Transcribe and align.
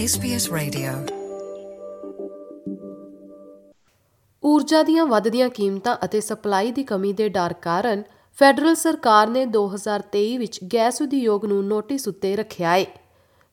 SBS 0.00 0.44
Radio. 0.56 0.92
ਊਰਜਾ 4.44 4.82
ਦੀਆਂ 4.82 5.06
ਵੱਧਦੀਆਂ 5.06 5.48
ਕੀਮਤਾਂ 5.48 5.96
ਅਤੇ 6.04 6.20
ਸਪਲਾਈ 6.20 6.72
ਦੀ 6.72 6.84
ਕਮੀ 6.84 7.12
ਦੇ 7.12 7.28
ਡਰ 7.28 7.52
ਕਾਰਨ 7.52 8.02
ਫੈਡਰਲ 8.38 8.74
ਸਰਕਾਰ 8.74 9.28
ਨੇ 9.28 9.46
2023 9.56 10.36
ਵਿੱਚ 10.36 10.60
ਗੈਸ 10.74 11.02
ਉਦਯੋਗ 11.02 11.44
ਨੂੰ 11.44 11.64
ਨੋਟਿਸ 11.66 12.08
ਉੱਤੇ 12.08 12.36
ਰੱਖਿਆ 12.36 12.76
ਹੈ 12.78 12.84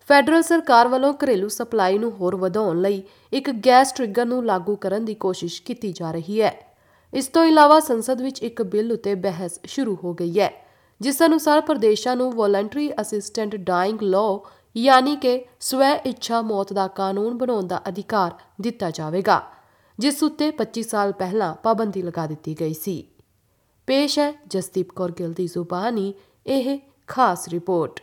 ਫੈਡਰਲ 0.07 0.41
ਸਰਕਾਰ 0.41 0.87
ਵੱਲੋਂ 0.87 1.13
ਘਰੇਲੂ 1.13 1.47
ਸਪਲਾਈ 1.47 1.97
ਨੂੰ 1.97 2.11
ਹੋਰ 2.11 2.35
ਵਧਾਉਣ 2.35 2.81
ਲਈ 2.81 3.03
ਇੱਕ 3.33 3.51
ਗੈਸ 3.51 3.91
ਟ੍ਰਿਗਰ 3.91 4.25
ਨੂੰ 4.25 4.45
ਲਾਗੂ 4.45 4.75
ਕਰਨ 4.75 5.05
ਦੀ 5.05 5.15
ਕੋਸ਼ਿਸ਼ 5.15 5.61
ਕੀਤੀ 5.61 5.93
ਜਾ 5.93 6.11
ਰਹੀ 6.11 6.41
ਹੈ। 6.41 6.75
ਇਸ 7.13 7.27
ਤੋਂ 7.27 7.45
ਇਲਾਵਾ 7.45 7.79
ਸੰਸਦ 7.79 8.21
ਵਿੱਚ 8.21 8.43
ਇੱਕ 8.43 8.61
ਬਿੱਲ 8.61 8.91
ਉੱਤੇ 8.91 9.15
ਬਹਿਸ 9.15 9.59
ਸ਼ੁਰੂ 9.65 9.97
ਹੋ 10.03 10.13
ਗਈ 10.13 10.39
ਹੈ, 10.39 10.67
ਜਿਸ 11.01 11.21
ਅਨੁਸਾਰ 11.25 11.61
ਪ੍ਰਦੇਸ਼ਾਂ 11.61 12.15
ਨੂੰ 12.15 12.31
ਵੋਲੰਟਰੀ 12.31 12.91
ਅਸਿਸਟੈਂਟ 13.01 13.55
ਡਾਈਂਗ 13.55 13.97
ਲਾਅ 14.01 14.49
ਯਾਨੀ 14.77 15.15
ਕਿ 15.15 15.45
ਸਵੈ 15.59 15.93
ਇੱਛਾ 15.95 16.41
ਮੌਤ 16.41 16.73
ਦਾ 16.73 16.87
ਕਾਨੂੰਨ 16.87 17.37
ਬਣਾਉਣ 17.37 17.67
ਦਾ 17.67 17.81
ਅਧਿਕਾਰ 17.87 18.31
ਦਿੱਤਾ 18.61 18.89
ਜਾਵੇਗਾ, 18.91 19.43
ਜਿਸ 19.99 20.23
ਉੱਤੇ 20.23 20.51
25 20.51 20.83
ਸਾਲ 20.83 21.11
ਪਹਿਲਾਂ 21.11 21.53
ਪਾਬੰਦੀ 21.55 22.01
ਲਗਾ 22.01 22.27
ਦਿੱਤੀ 22.27 22.55
ਗਈ 22.59 22.73
ਸੀ। 22.73 23.07
ਪੇਸ਼ 23.87 24.19
ਹੈ 24.19 24.33
ਜਸਦੀਪ 24.47 24.91
ਕੌਰ 24.91 25.11
ਗਿੱਲ 25.11 25.33
ਦੀ 25.33 25.47
ਜ਼ੁਬਾਨੀ, 25.47 26.13
ਇਹ 26.47 26.79
ਖਾਸ 27.07 27.47
ਰਿਪੋਰਟ। 27.49 27.99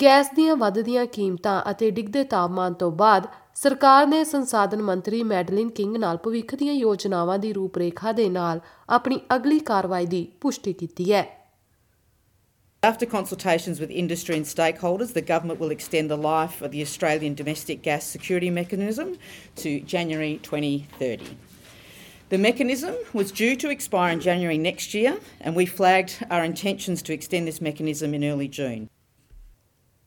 ਗੈਸ 0.00 0.26
ਦੀਆਂ 0.36 0.54
ਵੱਧਦੀਆਂ 0.56 1.04
ਕੀਮਤਾਂ 1.12 1.60
ਅਤੇ 1.70 1.90
ਡਿੱਗਦੇ 1.90 2.22
ਤਾਪਮਾਨ 2.24 2.74
ਤੋਂ 2.80 2.90
ਬਾਅਦ 2.92 3.26
ਸਰਕਾਰ 3.56 4.06
ਨੇ 4.06 4.22
ਸੰਸਾਧਨ 4.24 4.82
ਮੰਤਰੀ 4.82 5.22
ਮੈਡਲਿਨ 5.22 5.68
ਕਿੰਗ 5.76 5.96
ਨਾਲ 5.96 6.16
ਭਵਿੱਖ 6.24 6.54
ਦੀਆਂ 6.54 6.74
ਯੋਜਨਾਵਾਂ 6.74 7.38
ਦੀ 7.38 7.52
ਰੂਪਰੇਖਾ 7.52 8.12
ਦੇ 8.12 8.28
ਨਾਲ 8.28 8.60
ਆਪਣੀ 8.96 9.18
ਅਗਲੀ 9.36 9.58
ਕਾਰਵਾਈ 9.70 10.06
ਦੀ 10.06 10.26
ਪੁਸ਼ਟੀ 10.40 10.72
ਕੀਤੀ 10.72 11.12
ਹੈ 11.12 11.26
After 12.82 13.06
consultations 13.12 13.80
with 13.82 13.92
industry 14.00 14.34
and 14.40 14.48
stakeholders, 14.48 15.14
the 15.14 15.22
government 15.30 15.62
will 15.62 15.72
extend 15.76 16.12
the 16.12 16.18
life 16.26 16.60
of 16.66 16.70
the 16.74 16.82
Australian 16.82 17.34
Domestic 17.40 17.80
Gas 17.86 18.10
Security 18.16 18.50
Mechanism 18.58 19.10
to 19.62 19.72
January 19.94 20.28
2030. 20.44 21.32
The 22.30 22.40
mechanism 22.44 23.00
was 23.14 23.32
due 23.32 23.56
to 23.56 23.72
expire 23.74 24.12
in 24.12 24.22
January 24.28 24.60
next 24.60 24.94
year, 24.94 25.16
and 25.40 25.60
we 25.60 25.66
flagged 25.72 26.14
our 26.30 26.44
intentions 26.44 27.04
to 27.04 27.12
extend 27.12 27.52
this 27.52 27.60
mechanism 27.60 28.16
in 28.20 28.28
early 28.30 28.48
June. 28.50 28.86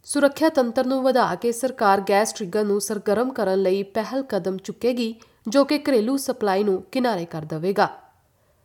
ਸੁਰੱਖਿਆ 0.07 0.49
ਤੰਤਰ 0.49 0.85
ਨੂੰ 0.85 1.01
ਵਧਾ 1.03 1.33
ਕੇ 1.35 1.51
ਸਰਕਾਰ 1.51 2.01
gas 2.01 2.33
trigger 2.33 2.63
ਨੂੰ 2.63 2.79
ਸਰਗਰਮ 2.81 3.31
ਕਰਨ 3.33 3.61
ਲਈ 3.61 3.83
ਪਹਿਲ 3.83 4.23
ਕਦਮ 4.23 4.57
ਚੁੱਕੇਗੀ, 4.57 5.13
ਜੋ 5.47 5.63
ਕਿ 5.65 5.77
ਘਰੇਲੂ 5.79 6.15
ਸਪਲਾਈ 6.17 6.63
ਨੂੰ 6.63 6.81
ਕਿਨਾਰੇ 6.91 7.25
ਕਰ 7.25 7.45
ਦੇਵੇਗਾ। 7.45 7.87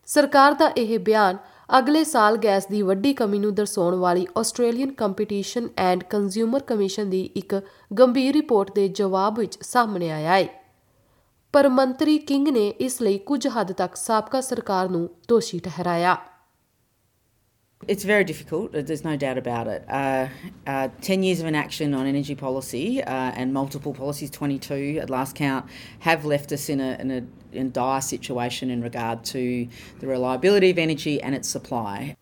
ਸਰਕਾਰ 0.08 0.52
ਦਾ 0.52 0.68
ਇਹ 0.76 0.98
ਬਿਆਨ 0.98 1.36
ਅਗਲੇ 1.78 2.02
ਸਾਲ 2.04 2.36
ਗੈਸ 2.36 2.66
ਦੀ 2.66 2.82
ਵੱਡੀ 2.82 3.12
ਕਮੀ 3.14 3.38
ਨੂੰ 3.38 3.54
ਦਰਸਾਉਣ 3.54 3.94
ਵਾਲੀ 3.94 4.26
Australian 4.38 4.92
competition 4.92 5.68
and 5.76 6.02
consumer 6.02 6.62
commission 6.62 7.10
ਦੀ 7.10 7.22
ਇੱਕ 7.36 7.54
ਗੰਭੀਰ 7.98 8.34
ਰਿਪੋਰਟ 8.34 8.70
ਦੇ 8.74 8.88
ਜਵਾਬ 8.88 9.38
ਵਿੱਚ 9.38 9.58
ਸਾਹਮਣੇ 9.62 10.10
ਆਇਆ 10.10 10.36
ਹੈ 10.36 10.48
ਪਰ 11.52 11.68
ਮੰਤਰੀ 11.68 12.16
ਕਿੰਗ 12.18 12.48
ਨੇ 12.48 12.68
ਇਸ 12.68 13.00
ਲਈ 13.02 13.18
ਕੁਝ 13.18 13.46
ਹੱਦ 13.48 13.72
ਤੱਕ 13.72 13.96
ਸਾਬਕਾ 13.96 14.40
ਸਰਕਾਰ 14.40 14.88
ਨੂੰ 14.88 15.08
ਦੋਸ਼ੀ 15.28 15.58
ਠਹਿਰਾਇਆ। 15.58 16.16
It's 17.82 18.04
very 18.04 18.24
difficult, 18.24 18.74
uh, 18.74 18.80
there's 18.80 19.04
no 19.04 19.16
doubt 19.16 19.36
about 19.36 19.66
it. 19.68 19.84
Uh, 19.88 20.28
uh, 20.66 20.88
10 21.02 21.22
years 21.22 21.40
of 21.40 21.46
inaction 21.46 21.92
on 21.92 22.06
energy 22.06 22.34
policy 22.34 23.02
uh, 23.02 23.10
and 23.10 23.52
multiple 23.52 23.92
policies, 23.92 24.30
22 24.30 24.98
at 24.98 25.10
last 25.10 25.36
count, 25.36 25.66
have 26.00 26.24
left 26.24 26.52
us 26.52 26.70
in 26.70 26.80
a, 26.80 26.96
in 26.98 27.10
a 27.10 27.22
in 27.52 27.70
dire 27.70 28.00
situation 28.00 28.70
in 28.70 28.82
regard 28.82 29.24
to 29.24 29.68
the 30.00 30.06
reliability 30.06 30.70
of 30.70 30.78
energy 30.78 31.20
and 31.20 31.34
its 31.34 31.48
supply. 31.48 32.16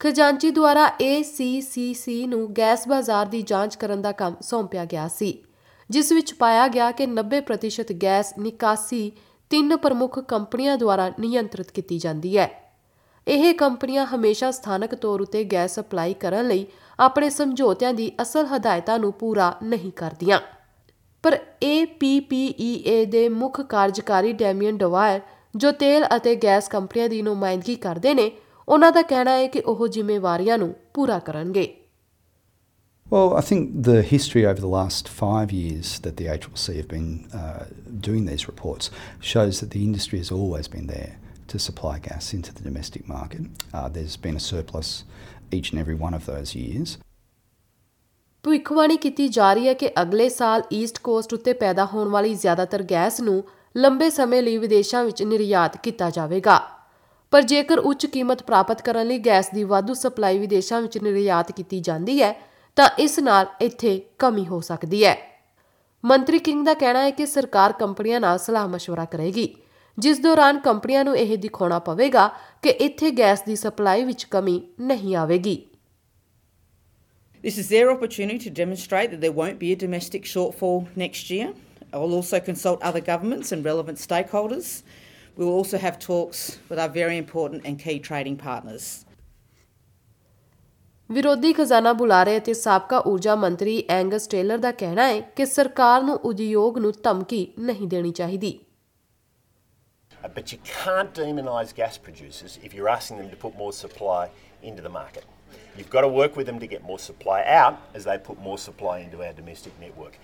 ਖਜ਼ਾਨਚੀ 0.00 0.50
ਦੁਆਰਾ 0.50 0.86
ACCC 1.02 2.26
ਨੂੰ 2.28 2.52
gas 2.56 2.88
ਬਾਜ਼ਾਰ 2.88 3.26
ਦੀ 3.26 3.42
ਜਾਂਚ 3.42 3.76
ਕਰਨ 3.76 4.02
ਦਾ 4.02 4.12
ਕੰਮ 4.12 4.34
ਸੌਂਪਿਆ 4.42 4.84
ਗਿਆ 4.84 5.06
ਸੀ 5.08 5.44
ਜਿਸ 5.90 6.12
ਵਿੱਚ 6.12 6.34
ਪਾਇਆ 6.34 6.66
ਗਿਆ 6.68 6.90
ਕਿ 6.92 7.06
90% 7.06 7.94
ਗੈਸ 8.02 8.34
ਨਿਕਾਸੀ 8.38 9.12
ਤਿੰਨ 9.50 9.76
ਪ੍ਰਮੁੱਖ 9.76 10.18
ਕੰਪਨੀਆਂ 10.18 10.76
ਦੁਆਰਾ 10.78 11.12
ਨਿਯੰਤਰਿਤ 11.20 11.70
ਕੀਤੀ 11.70 11.98
ਜਾਂਦੀ 11.98 12.36
ਹੈ 12.38 12.63
ਇਹ 13.26 13.52
ਕੰਪਨੀਆਂ 13.54 14.06
ਹਮੇਸ਼ਾ 14.06 14.50
ਸਥਾਨਕ 14.50 14.94
ਤੌਰ 14.94 15.20
ਉਤੇ 15.20 15.44
ਗੈਸ 15.44 15.74
ਸਪਲਾਈ 15.74 16.14
ਕਰਨ 16.14 16.48
ਲਈ 16.48 16.66
ਆਪਣੇ 16.98 17.30
ਸਮਝੌਤਿਆਂ 17.30 17.92
ਦੀ 17.94 18.10
ਅਸਲ 18.22 18.46
ਹਦਾਇਤਾਂ 18.46 18.98
ਨੂੰ 18.98 19.12
ਪੂਰਾ 19.12 19.54
ਨਹੀਂ 19.62 19.92
ਕਰਦੀਆਂ 19.92 20.40
ਪਰ 21.22 21.38
APPEA 21.64 23.04
ਦੇ 23.06 23.28
ਮੁੱਖ 23.28 23.60
ਕਾਰਜਕਾਰੀ 23.60 24.32
ਡੈਮੀਅਨ 24.32 24.78
ਡਵਾਇਰ 24.78 25.20
ਜੋ 25.56 25.70
ਤੇਲ 25.72 26.04
ਅਤੇ 26.16 26.34
ਗੈਸ 26.36 26.68
ਕੰਪਨੀਆਂ 26.68 27.08
ਦੀ 27.08 27.22
ਨੁਮਾਇੰਦਗੀ 27.22 27.74
ਕਰਦੇ 27.76 28.14
ਨੇ 28.14 28.30
ਉਹਨਾਂ 28.68 28.92
ਦਾ 28.92 29.02
ਕਹਿਣਾ 29.02 29.30
ਹੈ 29.30 29.46
ਕਿ 29.46 29.60
ਉਹ 29.66 29.86
ਜ਼ਿੰਮੇਵਾਰੀਆਂ 29.88 30.58
ਨੂੰ 30.58 30.74
ਪੂਰਾ 30.94 31.18
ਕਰਨਗੇ 31.18 31.66
Well, 33.06 33.34
I 33.34 33.40
think 33.42 33.66
the 33.86 34.02
history 34.02 34.42
over 34.46 34.60
the 34.60 34.68
last 34.68 35.08
five 35.16 35.50
years 35.52 35.88
that 36.00 36.14
the 36.16 36.28
HLC 36.34 36.76
have 36.76 36.88
been 36.88 37.10
uh, 37.34 37.64
doing 38.06 38.22
these 38.24 38.44
reports 38.48 38.90
shows 39.20 39.60
that 39.60 39.70
the 39.74 39.82
industry 39.84 40.18
has 40.18 40.30
always 40.32 40.68
been 40.68 40.86
there 40.86 41.12
to 41.47 41.59
supply 41.59 41.97
gas 41.99 42.33
into 42.33 42.53
the 42.53 42.63
domestic 42.63 43.07
market. 43.07 43.41
Uh, 43.73 43.89
there's 43.89 44.17
been 44.17 44.35
a 44.35 44.39
surplus 44.41 45.03
each 45.51 45.71
and 45.71 45.81
every 45.81 45.95
one 45.95 46.13
of 46.13 46.25
those 46.25 46.55
years. 46.55 46.97
ਭਵਿੱਖਬਾਣੀ 48.43 48.97
ਕੀਤੀ 48.97 49.27
ਜਾ 49.27 49.53
ਰਹੀ 49.53 49.67
ਹੈ 49.67 49.73
ਕਿ 49.73 49.89
ਅਗਲੇ 50.01 50.27
ਸਾਲ 50.29 50.61
East 50.73 50.99
cost 50.99 51.33
ਉੱਤੇ 51.33 51.53
ਪੈਦਾ 51.53 51.85
ਹੋਣ 51.85 52.09
ਵਾਲੀ 52.09 52.33
ਜ਼ਿਆਦਾਤਰ 52.35 52.83
ਗੈਸ 52.83 53.19
ਨੂੰ 53.21 53.43
ਲੰਬੇ 53.77 54.09
ਸਮੇਂ 54.09 54.41
ਲਈ 54.43 54.57
ਵਿਦੇਸ਼ਾਂ 54.57 55.03
ਵਿੱਚ 55.03 55.23
ਨਿਰਯਾਤ 55.23 55.77
ਕੀਤਾ 55.77 56.09
ਜਾਵੇਗਾ 56.09 56.59
ਪਰ 57.33 57.41
ਜੇਕਰ 57.41 57.79
ਉੱਚ 57.79 58.05
ਕੀਮਤ 58.05 58.43
ਪ੍ਰਾਪਤ 58.43 58.81
ਕਰਨ 58.81 59.07
ਲਈ 59.07 59.17
ਗੈਸ 59.19 59.49
ਦੀ 59.53 59.63
ਵਾਧੂ 59.63 59.93
ਸਪਲਾਈ 59.93 60.37
ਵਿਦੇਸ਼ਾਂ 60.39 60.81
ਵਿੱਚ 60.81 60.97
ਨਿਰਯਾਤ 60.97 61.51
ਕੀਤੀ 61.51 61.79
ਜਾਂਦੀ 61.79 62.21
ਹੈ 62.21 62.33
ਤਾਂ 62.77 62.89
ਇਸ 62.99 63.19
ਨਾਲ 63.19 63.47
ਇੱਥੇ 63.61 64.01
ਕਮੀ 64.19 64.45
ਹੋ 64.47 64.59
ਸਕਦੀ 64.61 65.03
ਹੈ 65.05 65.17
ਮੰਤਰੀ 66.03 66.39
ਕਿੰਗ 66.39 66.65
ਦਾ 66.65 66.73
ਕਹਿਣਾ 66.73 67.01
ਹੈ 67.01 67.11
ਕਿ 67.11 67.25
ਸਰਕਾਰ 67.25 67.71
ਕੰਪਨੀਆਂ 67.71 68.19
ਨਾਲ 68.19 68.37
ਸਲਾਹ 68.37 68.67
مشورہ 68.67 69.05
ਕਰੇਗੀ 69.11 69.53
ਜਿਸ 69.98 70.18
ਦੌਰਾਨ 70.18 70.58
ਕੰਪਨੀਆਂ 70.58 71.04
ਨੂੰ 71.04 71.16
ਇਹ 71.16 71.36
ਦਿਖਾਉਣਾ 71.38 71.78
ਪਵੇਗਾ 71.78 72.26
ਕਿ 72.62 72.70
ਇੱਥੇ 72.86 73.10
ਗੈਸ 73.10 73.42
ਦੀ 73.42 73.56
ਸਪਲਾਈ 73.56 74.04
ਵਿੱਚ 74.04 74.24
ਕਮੀ 74.24 74.60
ਨਹੀਂ 74.80 75.16
ਆਵੇਗੀ 75.16 75.56
This 77.44 77.56
is 77.60 77.66
their 77.68 77.88
opportunity 77.92 78.38
to 78.42 78.50
demonstrate 78.58 79.10
that 79.12 79.20
there 79.22 79.34
won't 79.38 79.58
be 79.62 79.70
a 79.72 79.78
domestic 79.80 80.28
shortfall 80.28 80.78
next 81.00 81.32
year. 81.32 81.48
I'll 81.92 82.14
also 82.18 82.38
consult 82.40 82.86
other 82.90 83.02
governments 83.08 83.52
and 83.52 83.66
relevant 83.70 84.00
stakeholders. 84.04 84.70
We 85.36 85.44
will 85.44 85.52
also 85.54 85.80
have 85.82 85.98
talks 85.98 86.40
with 86.70 86.78
our 86.78 86.88
very 86.88 87.18
important 87.18 87.68
and 87.70 87.82
key 87.84 87.98
trading 88.08 88.38
partners. 88.46 88.86
ਵਿਰੋਧੀ 91.10 91.52
ਖਜ਼ਾਨਾ 91.52 91.92
ਬੁਲਾਰੇ 91.92 92.36
ਅਤੇ 92.38 92.54
ਸਾਬਕਾ 92.54 92.98
ਊਰਜਾ 93.06 93.34
ਮੰਤਰੀ 93.36 93.82
Angus 93.90 94.26
tailor 94.26 94.58
ਦਾ 94.58 94.72
ਕਹਿਣਾ 94.72 95.06
ਹੈ 95.08 95.20
ਕਿ 95.36 95.46
ਸਰਕਾਰ 95.46 96.02
ਨੂੰ 96.02 96.14
ਉਦਯੋਗ 96.24 96.78
ਨੂੰ 96.78 96.92
ਧਮਕੀ 97.02 97.46
ਨਹੀਂ 97.58 97.88
ਦੇਣੀ 97.88 98.12
ਚਾਹੀਦੀ 98.12 98.58
Uh, 98.58 98.73
But 100.26 100.52
you 100.52 100.58
can't 100.64 101.12
demonise 101.12 101.72
gas 101.74 101.98
producers 101.98 102.58
if 102.62 102.74
you're 102.74 102.88
asking 102.88 103.18
them 103.18 103.30
to 103.30 103.36
put 103.36 103.56
more 103.56 103.72
supply 103.74 104.30
into 104.62 104.82
the 104.82 104.88
market. 104.90 105.24
You've 105.76 105.90
got 105.90 106.00
to 106.02 106.08
work 106.10 106.36
with 106.36 106.46
them 106.46 106.58
to 106.60 106.66
get 106.66 106.82
more 106.82 106.98
supply 106.98 107.44
out 107.44 107.76
as 107.94 108.04
they 108.04 108.16
put 108.18 108.40
more 108.40 108.58
supply 108.58 109.00
into 109.00 109.22
our 109.22 109.34
domestic 109.34 109.72
network. 109.80 110.14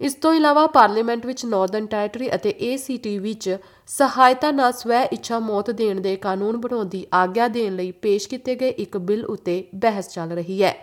ਇਸ 0.00 0.14
ਤੋਂ 0.14 0.32
ਇਲਾਵਾ 0.34 0.66
parliament 0.66 1.26
ਵਿੱਚ 1.26 1.44
Northern 1.46 1.86
territory 1.86 2.30
ਅਤੇ 2.34 2.52
ACT 2.68 3.18
ਵਿੱਚ 3.22 3.56
ਸਹਾਇਤਾ 3.88 4.50
ਨਾਲ 4.50 4.72
ਸਵੈ 4.72 5.02
ਇੱਛਾ 5.12 5.38
ਮੌਤ 5.38 5.70
ਦੇਣ 5.70 6.00
ਦੇ 6.00 6.16
ਕਾਨੂੰਨ 6.16 6.56
ਬਣਾਉਣ 6.56 6.88
ਦੀ 6.88 7.06
ਆਗਿਆ 7.14 7.48
ਦੇਣ 7.48 7.76
ਲਈ 7.76 7.90
ਪੇਸ਼ 8.06 8.28
ਕੀਤੇ 8.28 8.54
ਗਏ 8.54 8.70
ਇੱਕ 8.84 8.96
ਬਿੱਲ 8.96 9.24
ਉੱਤੇ 9.24 9.64
ਬਹਿਸ 9.74 10.08
ਚੱਲ 10.08 10.32
ਰਹੀ 10.32 10.62
ਹੈ 10.62 10.74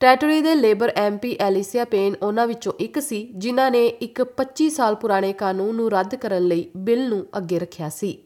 ਟੈਰੀਟਰੀ 0.00 0.40
ਦੇ 0.42 0.54
ਲੇਬਰ 0.54 0.92
ਐਮਪੀ 0.96 1.36
ਐਲੀਸੀਆ 1.40 1.84
ਪੇਨ 1.90 2.14
ਉਹਨਾਂ 2.22 2.46
ਵਿੱਚੋਂ 2.46 2.72
ਇੱਕ 2.80 2.98
ਸੀ 3.00 3.22
ਜਿਨ੍ਹਾਂ 3.44 3.70
ਨੇ 3.70 3.86
ਇੱਕ 4.06 4.20
25 4.40 4.68
ਸਾਲ 4.70 4.94
ਪੁਰਾਣੇ 5.04 5.32
ਕਾਨੂੰਨ 5.32 5.74
ਨੂੰ 5.76 5.90
ਰੱਦ 5.90 6.14
ਕਰਨ 6.24 6.48
ਲਈ 6.48 6.68
ਬਿੱਲ 6.88 7.08
ਨੂੰ 7.08 7.24
ਅੱਗੇ 7.38 7.58
ਰੱਖਿਆ 7.58 7.88
ਸੀ 7.98 8.16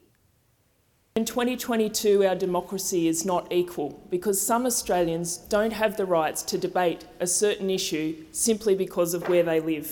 In 1.15 1.25
2022, 1.29 2.11
our 2.27 2.35
democracy 2.41 2.99
is 3.07 3.21
not 3.29 3.49
equal 3.55 3.89
because 4.11 4.37
some 4.41 4.67
Australians 4.69 5.33
don't 5.53 5.75
have 5.79 5.97
the 5.97 6.05
rights 6.11 6.45
to 6.51 6.59
debate 6.65 7.03
a 7.25 7.27
certain 7.31 7.73
issue 7.73 8.05
simply 8.41 8.75
because 8.81 9.17
of 9.19 9.27
where 9.31 9.43
they 9.49 9.57
live. 9.65 9.89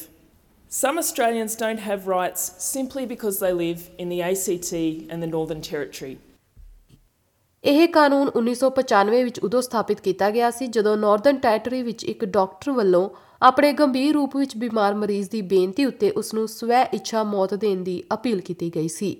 Some 0.72 1.02
Australians 1.04 1.58
don't 1.64 1.84
have 1.88 2.08
rights 2.12 2.48
simply 2.68 3.06
because 3.12 3.42
they 3.46 3.52
live 3.60 3.84
in 4.06 4.16
the 4.16 4.22
ACT 4.30 4.74
and 5.10 5.28
the 5.28 5.32
Northern 5.34 5.66
Territory. 5.70 6.16
ਇਹ 7.64 7.88
ਕਾਨੂੰਨ 7.88 8.30
1995 8.30 9.24
ਵਿੱਚ 9.24 9.40
ਉਦੋਂ 9.40 9.62
ਸਥਾਪਿਤ 9.62 10.02
ਕੀਤਾ 10.02 10.30
ਗਿਆ 10.30 10.52
ਸੀ 10.52 10.68
ਜਦੋਂ 10.68 10.98
Northern 10.98 11.38
territory 11.38 11.82
ਵਿੱਚ 11.84 12.04
ਇੱਕ 12.04 12.26
ਡਾਕਟਰ 12.26 12.72
ਵੱਲੋਂ 12.72 13.10
ਆਪਣੇ 13.42 13.72
ਗੰਭੀਰ 13.74 14.14
ਰੂਪ 14.14 14.38
ਵਿੱਚ 14.38 14.56
ਬਿਮਾਰ 14.58 14.94
ਮਰੀਜ਼ 14.94 15.30
ਦੀ 15.30 15.42
ਬੇਨਤੀ 15.42 15.86
ਉੱਤੇ 15.86 16.12
ਉਸ 16.12 16.34
ਨੂੰ 16.34 16.48
ਸਵੈ 16.48 16.84
ਇੱਛਾ 16.94 17.24
ਮੌਤ 17.24 17.54
ਦੇਣ 17.54 17.84
ਦੀ 17.84 18.04
ਅਪੀਲ 18.14 18.42
ਕੀਤੀ 18.42 18.72
ਗਈ 18.76 18.88
ਸੀ। 18.88 19.16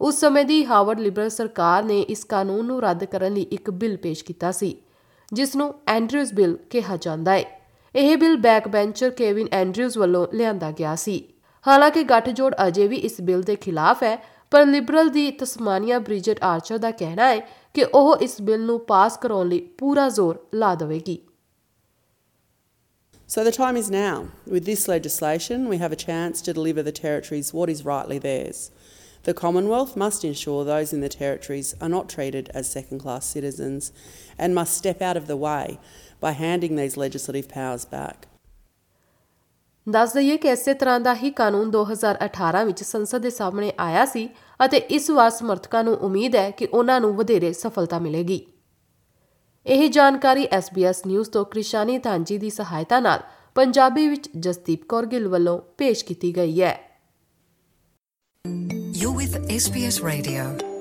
ਉਸ 0.00 0.20
ਸਮੇਂ 0.20 0.44
ਦੀ 0.44 0.64
ਹਾਵਰਡ 0.66 1.00
ਲਿਬਰਲ 1.00 1.28
ਸਰਕਾਰ 1.28 1.84
ਨੇ 1.84 2.00
ਇਸ 2.00 2.24
ਕਾਨੂੰਨ 2.24 2.66
ਨੂੰ 2.66 2.82
ਰੱਦ 2.82 3.04
ਕਰਨ 3.04 3.34
ਲਈ 3.34 3.46
ਇੱਕ 3.52 3.70
ਬਿੱਲ 3.70 3.96
ਪੇਸ਼ 3.96 4.24
ਕੀਤਾ 4.24 4.52
ਸੀ 4.52 4.76
ਜਿਸ 5.32 5.56
ਨੂੰ 5.56 5.74
ਐਂਡਰਿਊਜ਼ 5.86 6.34
ਬਿੱਲ 6.34 6.56
ਕਿਹਾ 6.70 6.96
ਜਾਂਦਾ 6.96 7.32
ਹੈ। 7.32 7.44
ਇਹ 7.94 8.16
bill 8.16 8.36
back 8.36 8.68
bencher 8.68 9.10
Kevin 9.10 9.48
Andrews 9.52 9.98
ਵੱਲੋਂ 9.98 10.26
ਲਿਆਂਦਾ 10.34 10.70
ਗਿਆ 10.70 10.94
ਸੀ। 10.94 11.24
ਹਾਲਾਂਕਿ 11.64 12.02
ਗੱਠਜੋੜ 12.02 12.54
ਅਜੇ 12.66 12.88
ਵੀ 12.88 12.96
ਇਸ 12.96 13.20
ਬਿੱਲ 13.20 13.42
ਦੇ 13.42 13.56
ਖਿਲਾਫ 13.56 14.02
ਹੈ 14.02 14.16
ਪਰ 14.51 14.65
ਲਿਬਰਲ 14.65 15.09
ਦੀ 15.09 15.29
ਤਸਮਾਨੀਆ 15.31 15.99
ਬ੍ਰਿਜਟ 15.99 16.43
ਆਰਚਰ 16.43 16.77
ਦਾ 16.77 16.91
ਕਹਿਣਾ 16.91 17.27
ਹੈ 17.33 17.39
ਕਿ 17.73 17.85
ਉਹ 17.93 18.15
ਇਸ 18.21 18.41
ਬਿੱਲ 18.41 18.65
ਨੂੰ 18.65 18.79
ਪਾਸ 18.87 19.17
ਕਰਾਉਣ 19.17 19.49
ਲਈ 19.49 19.59
ਪੂਰਾ 19.77 20.07
ਜ਼ੋਰ 20.09 20.45
ਲਾ 20.55 20.73
ਦੇਵੇਗੀ 20.75 21.19
So 23.29 23.43
the 23.45 23.51
time 23.53 23.77
is 23.77 23.89
now. 23.89 24.15
With 24.45 24.65
this 24.65 24.81
legislation, 24.89 25.69
we 25.69 25.77
have 25.77 25.93
a 25.93 25.99
chance 26.01 26.41
to 26.47 26.53
deliver 26.53 26.83
the 26.83 26.91
territories 26.91 27.51
what 27.53 27.69
is 27.69 27.83
rightly 27.85 28.17
theirs. 28.19 28.59
The 29.23 29.33
Commonwealth 29.33 29.95
must 29.95 30.25
ensure 30.25 30.65
those 30.65 30.91
in 30.91 30.99
the 30.99 31.07
territories 31.07 31.73
are 31.79 31.87
not 31.87 32.09
treated 32.09 32.51
as 32.53 32.67
second 32.67 32.99
class 32.99 33.25
citizens 33.25 33.93
and 34.37 34.53
must 34.53 34.73
step 34.73 35.01
out 35.01 35.15
of 35.15 35.27
the 35.27 35.37
way 35.37 35.79
by 36.19 36.33
handing 36.33 36.75
these 36.75 36.97
legislative 36.97 37.47
powers 37.47 37.85
back. 37.85 38.27
ਦੱਸ 39.86 40.12
ਦਈਏ 40.12 40.36
ਕਿ 40.36 40.48
ਇਸੇ 40.48 40.74
ਤਰ੍ਹਾਂ 40.74 40.98
ਦਾ 41.00 41.14
ਹੀ 41.14 41.30
ਕਾਨੂੰਨ 41.30 41.70
2018 41.70 42.64
ਵਿੱਚ 42.66 42.82
ਸੰਸਦ 42.82 43.22
ਦੇ 43.22 43.30
ਸਾਹਮਣੇ 43.30 43.72
ਆਇਆ 43.78 44.04
ਸੀ 44.04 44.28
ਅਤੇ 44.60 44.76
ਇਸ 44.76 45.10
ਵਾਰ 45.10 45.30
ਸਮਰਥਕਾਂ 45.30 45.82
ਨੂੰ 45.84 45.94
ਉਮੀਦ 46.00 46.36
ਹੈ 46.36 46.50
ਕਿ 46.50 46.68
ਉਹਨਾਂ 46.72 47.00
ਨੂੰ 47.00 47.14
ਵਧੇਰੇ 47.16 47.52
ਸਫਲਤਾ 47.52 47.98
ਮਿਲੇਗੀ 47.98 48.40
ਇਹ 49.66 49.88
ਜਾਣਕਾਰੀ 49.90 50.46
SBS 50.56 51.06
ਨਿਊਜ਼ 51.06 51.30
ਤੋਂ 51.30 51.44
ਕ੍ਰਿਸ਼ਾਨੀ 51.44 51.98
ਧਾਂਜੀ 51.98 52.38
ਦੀ 52.38 52.50
ਸਹਾਇਤਾ 52.50 53.00
ਨਾਲ 53.00 53.22
ਪੰਜਾਬੀ 53.56 54.08
ਵਿੱਚ 54.08 54.28
ਜਸਦੀਪ 54.38 54.84
ਕੌਰ 54.88 55.06
ਗਿੱਲ 55.06 55.28
ਵੱਲੋਂ 55.28 55.58
ਪੇਸ਼ 55.78 56.04
ਕੀਤੀ 56.04 56.36
ਗਈ 56.36 56.60
ਹੈ 56.62 56.74
You're 58.98 59.16
with 59.16 59.34
SBS 59.52 59.96
Radio. 60.02 60.75